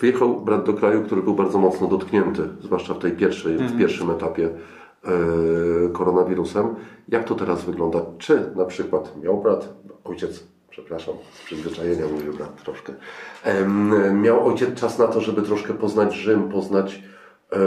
Wyjechał 0.00 0.40
brat 0.40 0.64
do 0.64 0.74
kraju, 0.74 1.02
który 1.02 1.22
był 1.22 1.34
bardzo 1.34 1.58
mocno 1.58 1.86
dotknięty, 1.86 2.42
zwłaszcza 2.62 2.94
w 2.94 2.98
tej 2.98 3.12
pierwszej, 3.12 3.56
w 3.56 3.60
Mhm. 3.60 3.78
pierwszym 3.78 4.10
etapie 4.10 4.48
y, 4.48 5.90
koronawirusem. 5.92 6.74
Jak 7.08 7.24
to 7.24 7.34
teraz 7.34 7.64
wygląda? 7.64 8.00
Czy 8.18 8.50
na 8.56 8.64
przykład 8.64 9.16
miał 9.22 9.40
brat, 9.42 9.68
ojciec, 10.04 10.44
przepraszam, 10.70 11.14
z 11.32 11.44
przyzwyczajenia 11.44 12.04
mówię 12.12 12.32
brat 12.32 12.62
troszkę, 12.64 12.92
miał 14.14 14.46
ojciec 14.46 14.74
czas 14.80 14.98
na 14.98 15.06
to, 15.06 15.20
żeby 15.20 15.42
troszkę 15.42 15.74
poznać 15.74 16.14
Rzym, 16.14 16.48
poznać 16.48 17.02
e, 17.52 17.58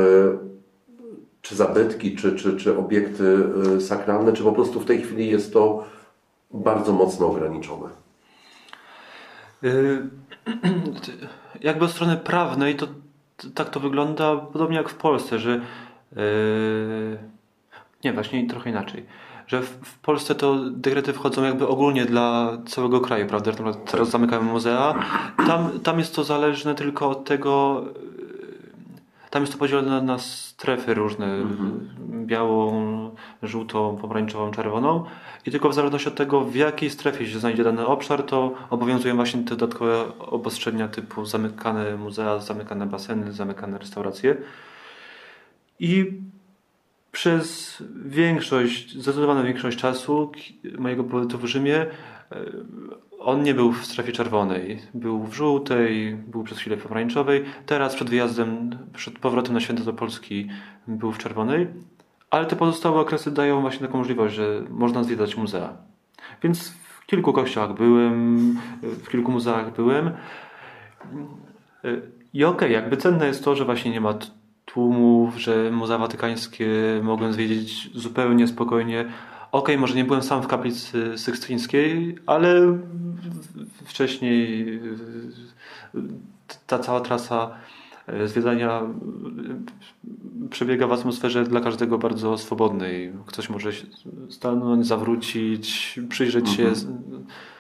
czy 1.41 1.55
zabytki, 1.55 2.15
czy, 2.15 2.35
czy, 2.35 2.57
czy 2.57 2.77
obiekty 2.77 3.37
e, 3.77 3.81
sakralne, 3.81 4.33
czy 4.33 4.43
po 4.43 4.51
prostu 4.51 4.79
w 4.79 4.85
tej 4.85 5.01
chwili 5.01 5.29
jest 5.29 5.53
to 5.53 5.83
bardzo 6.53 6.93
mocno 6.93 7.27
ograniczone? 7.27 7.89
Jakby 11.61 11.85
od 11.85 11.91
strony 11.91 12.17
prawnej 12.17 12.75
to 12.75 12.87
tak 13.55 13.69
to 13.69 13.79
wygląda 13.79 14.35
podobnie 14.35 14.77
jak 14.77 14.89
w 14.89 14.95
Polsce, 14.95 15.39
że 15.39 15.61
yy, 16.15 17.17
nie, 18.03 18.13
właśnie 18.13 18.47
trochę 18.47 18.69
inaczej. 18.69 19.05
Że 19.47 19.61
w, 19.61 19.69
w 19.69 19.99
Polsce 19.99 20.35
to 20.35 20.57
dekrety 20.69 21.13
wchodzą 21.13 21.43
jakby 21.43 21.67
ogólnie 21.67 22.05
dla 22.05 22.57
całego 22.65 23.01
kraju, 23.01 23.27
prawda? 23.27 23.51
Teraz 23.85 24.09
zamykamy 24.09 24.51
muzea. 24.51 24.95
Tam, 25.47 25.79
tam 25.79 25.99
jest 25.99 26.15
to 26.15 26.23
zależne 26.23 26.75
tylko 26.75 27.09
od 27.09 27.25
tego, 27.25 27.83
tam 29.31 29.43
jest 29.43 29.53
to 29.53 29.59
podzielone 29.59 29.89
na, 29.89 30.01
na 30.01 30.19
strefy 30.19 30.93
różne, 30.93 31.45
białą, 32.25 33.15
żółtą, 33.43 33.97
pomarańczową, 34.01 34.51
czerwoną. 34.51 35.03
I 35.45 35.51
tylko 35.51 35.69
w 35.69 35.73
zależności 35.73 36.09
od 36.09 36.15
tego, 36.15 36.41
w 36.41 36.55
jakiej 36.55 36.89
strefie 36.89 37.27
się 37.27 37.39
znajdzie 37.39 37.63
dany 37.63 37.85
obszar, 37.85 38.23
to 38.23 38.53
obowiązują 38.69 39.15
właśnie 39.15 39.43
te 39.43 39.55
dodatkowe 39.55 40.17
obostrzenia 40.19 40.87
typu 40.87 41.25
zamykane 41.25 41.97
muzea, 41.97 42.39
zamykane 42.39 42.85
baseny, 42.85 43.31
zamykane 43.33 43.77
restauracje. 43.77 44.37
I 45.79 46.21
przez 47.11 47.77
większość, 48.05 48.97
zdecydowaną 48.97 49.43
większość 49.43 49.77
czasu 49.77 50.31
mojego 50.77 51.03
pobytu 51.03 51.37
w 51.37 51.45
Rzymie 51.45 51.75
e, 51.75 51.87
on 53.23 53.43
nie 53.43 53.53
był 53.53 53.71
w 53.71 53.85
strefie 53.85 54.11
czerwonej. 54.11 54.79
Był 54.93 55.23
w 55.23 55.33
żółtej, 55.33 56.15
był 56.15 56.43
przez 56.43 56.57
chwilę 56.57 56.77
w 56.77 56.83
pomarańczowej. 56.83 57.43
Teraz 57.65 57.95
przed 57.95 58.09
wyjazdem, 58.09 58.77
przed 58.93 59.19
powrotem 59.19 59.53
na 59.53 59.59
święto 59.59 59.83
do 59.83 59.93
Polski 59.93 60.49
był 60.87 61.11
w 61.11 61.17
czerwonej. 61.17 61.67
Ale 62.29 62.45
te 62.45 62.55
pozostałe 62.55 62.99
okresy 62.99 63.31
dają 63.31 63.61
właśnie 63.61 63.87
taką 63.87 63.97
możliwość, 63.97 64.35
że 64.35 64.63
można 64.69 65.03
zwiedzać 65.03 65.37
muzea. 65.37 65.77
Więc 66.43 66.69
w 66.69 67.05
kilku 67.05 67.33
kościołach 67.33 67.73
byłem, 67.73 68.59
w 68.81 69.09
kilku 69.09 69.31
muzeach 69.31 69.75
byłem. 69.75 70.11
I 72.33 72.43
okej, 72.43 72.73
jakby 72.73 72.97
cenne 72.97 73.27
jest 73.27 73.43
to, 73.43 73.55
że 73.55 73.65
właśnie 73.65 73.91
nie 73.91 74.01
ma 74.01 74.13
tłumów, 74.65 75.37
że 75.37 75.71
Muzea 75.71 75.97
Watykańskie 75.97 76.67
mogłem 77.03 77.33
zwiedzić 77.33 77.89
zupełnie 77.93 78.47
spokojnie. 78.47 79.05
Okej, 79.51 79.77
może 79.77 79.95
nie 79.95 80.05
byłem 80.05 80.21
sam 80.23 80.41
w 80.43 80.47
kaplicy 80.47 81.17
sykstyńskiej, 81.17 82.17
ale 82.25 82.77
wcześniej 83.85 84.69
y, 85.95 85.99
ta 86.67 86.79
cała 86.79 87.01
trasa 87.01 87.55
y, 88.23 88.27
zwiedzania 88.27 88.81
y, 90.43 90.49
przebiega 90.49 90.87
w 90.87 90.91
atmosferze 90.93 91.43
dla 91.43 91.61
każdego 91.61 91.97
bardzo 91.97 92.37
swobodnej. 92.37 93.13
Ktoś 93.25 93.49
może 93.49 93.73
się 93.73 93.85
stanąć, 94.29 94.87
zawrócić, 94.87 95.99
przyjrzeć 96.09 96.49
się, 96.49 96.67
s- 96.67 96.87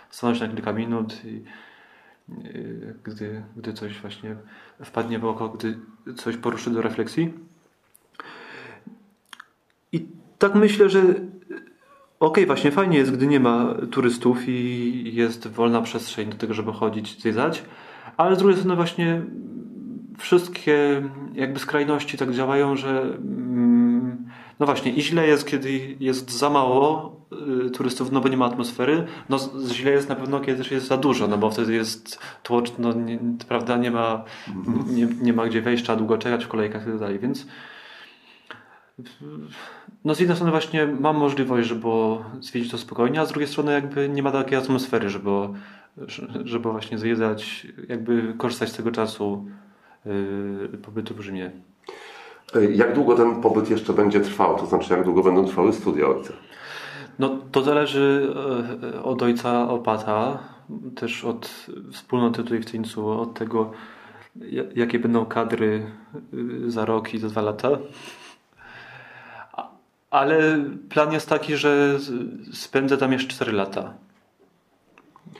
stanąć 0.09 0.39
na 0.39 0.47
kilka 0.47 0.73
minut 0.73 1.25
i 1.25 1.43
gdy, 3.03 3.43
gdy 3.57 3.73
coś 3.73 4.01
właśnie 4.01 4.35
wpadnie 4.83 5.19
w 5.19 5.25
oko, 5.25 5.49
gdy 5.49 5.79
coś 6.15 6.37
poruszy 6.37 6.69
do 6.71 6.81
refleksji. 6.81 7.33
I 9.91 10.05
tak 10.39 10.55
myślę, 10.55 10.89
że 10.89 11.03
okej, 12.21 12.45
właśnie 12.45 12.71
fajnie 12.71 12.97
jest, 12.97 13.11
gdy 13.11 13.27
nie 13.27 13.39
ma 13.39 13.75
turystów 13.91 14.49
i 14.49 15.15
jest 15.15 15.47
wolna 15.47 15.81
przestrzeń 15.81 16.29
do 16.29 16.37
tego, 16.37 16.53
żeby 16.53 16.71
chodzić, 16.71 17.19
zwiedzać, 17.19 17.63
ale 18.17 18.35
z 18.35 18.39
drugiej 18.39 18.57
strony 18.57 18.75
właśnie 18.75 19.21
wszystkie 20.17 21.01
jakby 21.33 21.59
skrajności 21.59 22.17
tak 22.17 22.33
działają, 22.33 22.75
że 22.75 23.01
mm, 23.01 24.25
no 24.59 24.65
właśnie 24.65 24.91
i 24.91 25.01
źle 25.01 25.27
jest, 25.27 25.47
kiedy 25.47 25.95
jest 25.99 26.31
za 26.31 26.49
mało 26.49 27.15
y, 27.67 27.69
turystów, 27.69 28.11
no 28.11 28.21
bo 28.21 28.29
nie 28.29 28.37
ma 28.37 28.45
atmosfery, 28.45 29.05
no 29.29 29.37
źle 29.67 29.91
jest 29.91 30.09
na 30.09 30.15
pewno, 30.15 30.39
kiedy 30.39 30.57
też 30.57 30.71
jest 30.71 30.87
za 30.87 30.97
dużo, 30.97 31.27
no 31.27 31.37
bo 31.37 31.51
wtedy 31.51 31.73
jest 31.73 32.19
tłocz, 32.43 32.71
no 32.79 32.93
nie, 32.93 33.19
prawda, 33.47 33.77
nie 33.77 33.91
ma, 33.91 34.23
nie, 34.87 35.07
nie 35.21 35.33
ma 35.33 35.47
gdzie 35.47 35.61
wejść, 35.61 35.83
trzeba 35.83 35.97
długo 35.97 36.17
czekać 36.17 36.45
w 36.45 36.47
kolejkach 36.47 36.81
i 36.81 36.85
tak 36.85 36.99
dalej, 36.99 37.19
więc 37.19 37.47
no 40.05 40.15
z 40.15 40.19
jednej 40.19 40.35
strony 40.35 40.51
właśnie 40.51 40.87
mam 40.87 41.17
możliwość, 41.17 41.67
żeby 41.67 41.87
zwiedzić 42.39 42.71
to 42.71 42.77
spokojnie, 42.77 43.21
a 43.21 43.25
z 43.25 43.29
drugiej 43.29 43.47
strony 43.47 43.71
jakby 43.71 44.09
nie 44.09 44.23
ma 44.23 44.31
takiej 44.31 44.57
atmosfery, 44.57 45.09
żeby, 45.09 45.31
żeby 46.43 46.71
właśnie 46.71 46.97
zwiedzać, 46.97 47.67
jakby 47.89 48.33
korzystać 48.37 48.69
z 48.69 48.75
tego 48.77 48.91
czasu 48.91 49.45
yy, 50.05 50.77
pobytu 50.81 51.15
w 51.15 51.21
Rzymie. 51.21 51.51
Jak 52.71 52.95
długo 52.95 53.15
ten 53.15 53.41
pobyt 53.41 53.69
jeszcze 53.69 53.93
będzie 53.93 54.19
trwał? 54.21 54.57
To 54.57 54.65
znaczy, 54.65 54.93
jak 54.93 55.03
długo 55.03 55.23
będą 55.23 55.45
trwały 55.45 55.73
studia 55.73 56.07
ojca? 56.07 56.33
No 57.19 57.37
to 57.51 57.61
zależy 57.61 58.33
e, 58.93 59.03
od 59.03 59.21
ojca 59.21 59.69
opata, 59.69 60.39
też 60.95 61.25
od 61.25 61.67
wspólnoty 61.91 62.43
tutaj 62.43 62.59
w 62.59 62.65
Tyńcu, 62.65 63.07
od 63.09 63.33
tego 63.33 63.71
ja- 64.35 64.63
jakie 64.75 64.99
będą 64.99 65.25
kadry 65.25 65.85
y, 66.33 66.71
za 66.71 66.85
rok 66.85 67.13
i 67.13 67.17
za 67.17 67.27
dwa 67.29 67.41
lata. 67.41 67.69
Ale 70.11 70.65
plan 70.89 71.13
jest 71.13 71.29
taki, 71.29 71.57
że 71.57 71.99
spędzę 72.53 72.97
tam 72.97 73.13
jeszcze 73.13 73.27
4 73.27 73.51
lata. 73.51 73.93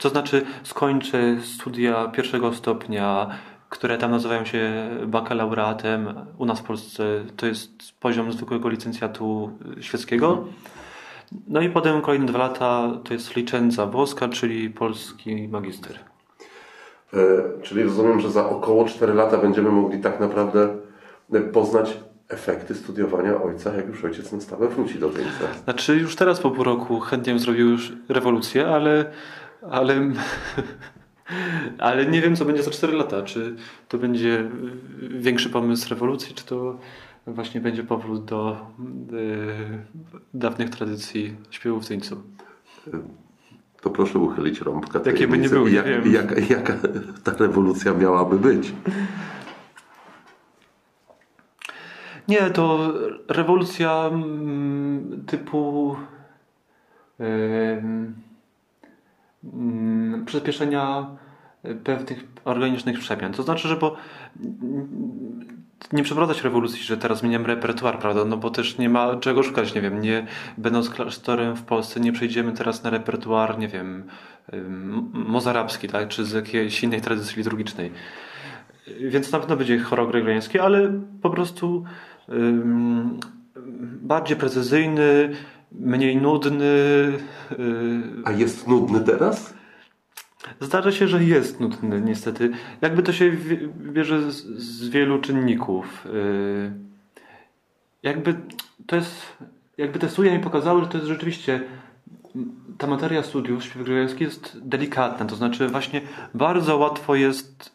To 0.00 0.08
znaczy 0.08 0.44
skończę 0.62 1.36
studia 1.42 2.08
pierwszego 2.08 2.52
stopnia, 2.54 3.30
które 3.68 3.98
tam 3.98 4.10
nazywają 4.10 4.44
się 4.44 4.90
bakalaureatem. 5.06 6.14
U 6.38 6.44
nas 6.46 6.60
w 6.60 6.62
Polsce 6.62 7.04
to 7.36 7.46
jest 7.46 7.70
poziom 8.00 8.32
zwykłego 8.32 8.68
licencjatu 8.68 9.50
świeckiego. 9.80 10.44
No 11.48 11.60
i 11.60 11.68
potem 11.68 12.00
kolejne 12.00 12.26
dwa 12.26 12.38
lata 12.38 12.90
to 13.04 13.14
jest 13.14 13.36
licenza 13.36 13.86
włoska, 13.86 14.28
czyli 14.28 14.70
polski 14.70 15.48
magister. 15.48 15.98
E, 17.14 17.18
Czyli 17.62 17.82
rozumiem, 17.82 18.20
że 18.20 18.30
za 18.30 18.48
około 18.48 18.84
4 18.84 19.14
lata 19.14 19.38
będziemy 19.38 19.70
mogli 19.70 20.00
tak 20.00 20.20
naprawdę 20.20 20.68
e, 21.32 21.40
poznać 21.40 21.96
efekty 22.32 22.74
studiowania 22.74 23.42
ojca, 23.42 23.76
jak 23.76 23.88
już 23.88 24.04
ojciec 24.04 24.32
na 24.32 24.40
stałe 24.40 24.68
wróci 24.68 24.98
do 24.98 25.08
Tyńca. 25.08 25.62
Znaczy 25.64 25.96
już 25.96 26.16
teraz 26.16 26.40
po 26.40 26.50
pół 26.50 26.64
roku 26.64 27.00
chętnie 27.00 27.32
bym 27.32 27.40
zrobił 27.40 27.70
już 27.70 27.92
rewolucję, 28.08 28.66
ale, 28.66 29.12
ale, 29.70 30.12
ale 31.78 32.06
nie 32.06 32.20
wiem 32.20 32.36
co 32.36 32.44
będzie 32.44 32.62
za 32.62 32.70
4 32.70 32.92
lata. 32.92 33.22
Czy 33.22 33.56
to 33.88 33.98
będzie 33.98 34.50
większy 35.00 35.50
pomysł 35.50 35.90
rewolucji, 35.90 36.34
czy 36.34 36.44
to 36.44 36.78
właśnie 37.26 37.60
będzie 37.60 37.82
powrót 37.82 38.24
do 38.24 38.66
y, 39.12 40.08
dawnych 40.34 40.70
tradycji 40.70 41.36
śpiewu 41.50 41.80
w 41.80 41.86
Tyńcu. 41.86 42.22
To 43.80 43.90
proszę 43.90 44.18
uchylić 44.18 44.60
rąbka 44.60 45.00
Jakie 45.06 45.28
by 45.28 45.38
nie 45.38 45.48
były, 45.48 45.70
jak, 45.70 45.86
jak, 46.06 46.50
jaka 46.50 46.74
ta 47.24 47.32
rewolucja 47.32 47.94
miałaby 47.94 48.38
być? 48.38 48.72
Nie, 52.28 52.50
to 52.50 52.92
rewolucja 53.28 54.04
mm, 54.12 55.24
typu 55.26 55.96
mm, 57.20 58.14
przyspieszenia 60.26 61.06
pewnych 61.84 62.24
organicznych 62.44 62.98
przemian. 62.98 63.32
To 63.32 63.42
znaczy, 63.42 63.68
że 63.68 63.76
bo 63.76 63.96
mm, 64.40 65.62
nie 65.92 66.02
przeprowadzać 66.02 66.44
rewolucji, 66.44 66.82
że 66.82 66.96
teraz 66.96 67.18
zmieniam 67.18 67.46
repertuar, 67.46 67.98
prawda? 67.98 68.24
No 68.24 68.36
bo 68.36 68.50
też 68.50 68.78
nie 68.78 68.88
ma 68.88 69.16
czego 69.16 69.42
szukać, 69.42 69.74
nie 69.74 69.80
wiem, 69.80 70.00
nie 70.00 70.26
będąc 70.58 70.90
klasztorem 70.90 71.56
w 71.56 71.62
Polsce, 71.62 72.00
nie 72.00 72.12
przejdziemy 72.12 72.52
teraz 72.52 72.82
na 72.82 72.90
repertuar, 72.90 73.58
nie 73.58 73.68
wiem, 73.68 74.04
em, 74.52 75.10
mozarabski, 75.12 75.88
tak? 75.88 76.08
Czy 76.08 76.24
z 76.24 76.32
jakiejś 76.32 76.82
innej 76.82 77.00
tradycji 77.00 77.36
liturgicznej. 77.36 77.92
Więc 79.00 79.32
na 79.32 79.38
pewno 79.38 79.56
będzie 79.56 79.78
chorał 79.78 80.08
gregoriański, 80.08 80.58
ale 80.58 80.92
po 81.22 81.30
prostu 81.30 81.84
bardziej 84.02 84.36
precyzyjny, 84.36 85.32
mniej 85.72 86.16
nudny. 86.16 86.64
y, 86.64 87.18
A 88.24 88.32
jest 88.32 88.68
nudny 88.68 89.00
teraz? 89.00 89.54
Zdarza 90.60 90.92
się, 90.92 91.08
że 91.08 91.24
jest 91.24 91.60
nudny, 91.60 92.00
niestety. 92.00 92.50
Jakby 92.80 93.02
to 93.02 93.12
się 93.12 93.32
bierze 93.76 94.32
z, 94.32 94.44
z 94.44 94.88
wielu 94.88 95.18
czynników. 95.18 96.04
Yy, 96.12 96.72
Jakby 98.02 98.34
to 98.86 98.96
jest, 98.96 99.36
jakby 99.78 99.98
te 99.98 100.08
studia 100.08 100.32
mi 100.32 100.40
pokazały, 100.40 100.80
że 100.80 100.86
to 100.86 100.98
jest 100.98 101.08
rzeczywiście 101.08 101.60
ta 102.78 102.86
materia 102.86 103.22
studiów 103.22 103.64
śpiewu 103.64 103.84
gregoriańskiego 103.84 104.24
jest 104.24 104.58
delikatna, 104.68 105.26
to 105.26 105.36
znaczy 105.36 105.68
właśnie 105.68 106.00
bardzo 106.34 106.76
łatwo 106.76 107.14
jest 107.14 107.72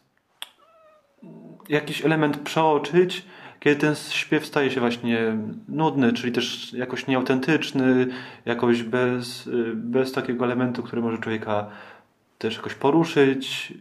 jakiś 1.68 2.04
element 2.04 2.38
przeoczyć, 2.38 3.26
kiedy 3.60 3.80
ten 3.80 3.94
śpiew 3.94 4.46
staje 4.46 4.70
się 4.70 4.80
właśnie 4.80 5.36
nudny, 5.68 6.12
czyli 6.12 6.32
też 6.32 6.72
jakoś 6.72 7.06
nieautentyczny, 7.06 8.06
jakoś 8.44 8.82
bez, 8.82 9.48
bez 9.74 10.12
takiego 10.12 10.44
elementu, 10.44 10.82
który 10.82 11.02
może 11.02 11.18
człowieka 11.18 11.66
też 12.38 12.56
jakoś 12.56 12.74
poruszyć. 12.74 13.74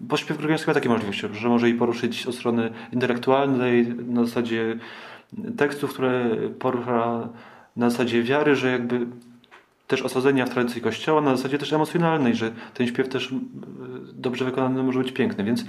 Bo 0.00 0.16
śpiew 0.16 0.36
gregoriański 0.36 0.70
ma 0.70 0.74
takie 0.74 0.88
możliwości, 0.88 1.26
że 1.32 1.48
może 1.48 1.68
i 1.68 1.74
poruszyć 1.74 2.26
od 2.26 2.34
strony 2.34 2.70
intelektualnej, 2.92 3.86
na 3.88 4.24
zasadzie 4.24 4.78
tekstów, 5.56 5.92
które 5.92 6.36
porusza 6.58 7.28
na 7.76 7.90
zasadzie 7.90 8.22
wiary, 8.22 8.56
że 8.56 8.70
jakby 8.70 9.06
też 9.86 10.02
osadzenia 10.02 10.46
w 10.46 10.50
tradycji 10.50 10.80
kościoła, 10.82 11.20
na 11.20 11.36
zasadzie 11.36 11.58
też 11.58 11.72
emocjonalnej, 11.72 12.34
że 12.34 12.50
ten 12.74 12.86
śpiew 12.86 13.08
też 13.08 13.34
dobrze 14.12 14.44
wykonany 14.44 14.82
może 14.82 14.98
być 14.98 15.12
piękny, 15.12 15.44
więc 15.44 15.64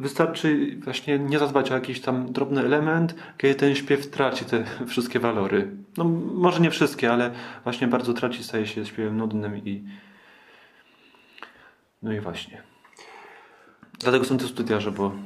wystarczy 0.00 0.76
właśnie 0.84 1.18
nie 1.18 1.38
zadbać 1.38 1.70
o 1.70 1.74
jakiś 1.74 2.00
tam 2.00 2.32
drobny 2.32 2.60
element, 2.60 3.14
kiedy 3.38 3.54
ten 3.54 3.74
śpiew 3.74 4.10
traci 4.10 4.44
te 4.44 4.64
wszystkie 4.86 5.20
walory. 5.20 5.70
No 5.96 6.04
może 6.34 6.60
nie 6.60 6.70
wszystkie, 6.70 7.12
ale 7.12 7.30
właśnie 7.64 7.88
bardzo 7.88 8.14
traci, 8.14 8.44
staje 8.44 8.66
się 8.66 8.86
śpiewem 8.86 9.16
nudnym 9.16 9.56
i 9.56 9.84
no 12.02 12.12
i 12.12 12.20
właśnie. 12.20 12.62
Dlatego 13.98 14.24
są 14.24 14.38
te 14.38 14.44
studiarze, 14.44 14.90
bo 14.90 15.12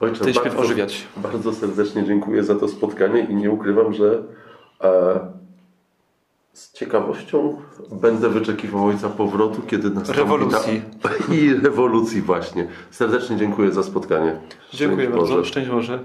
Ojcze, 0.00 0.24
ten 0.24 0.34
śpiew 0.34 0.44
bardzo, 0.44 0.58
ożywiać. 0.58 1.06
bardzo 1.16 1.52
serdecznie 1.52 2.04
dziękuję 2.04 2.44
za 2.44 2.54
to 2.54 2.68
spotkanie 2.68 3.20
i 3.20 3.34
nie 3.34 3.50
ukrywam, 3.50 3.94
że 3.94 4.22
e, 4.84 5.20
z 6.58 6.72
ciekawością 6.72 7.56
będę 7.92 8.28
wyczekiwał 8.28 8.86
Ojca 8.86 9.08
powrotu, 9.08 9.62
kiedy 9.62 9.90
nastąpi 9.90 10.20
Rewolucji. 10.20 10.82
Ta... 11.02 11.10
I 11.34 11.54
rewolucji 11.54 12.22
właśnie. 12.22 12.68
Serdecznie 12.90 13.36
dziękuję 13.36 13.72
za 13.72 13.82
spotkanie. 13.82 14.40
Dziękuję 14.72 15.06
Szczęść 15.06 15.18
bardzo. 15.18 15.36
Boże. 15.36 15.48
Szczęść 15.48 15.70
Boże. 15.70 16.04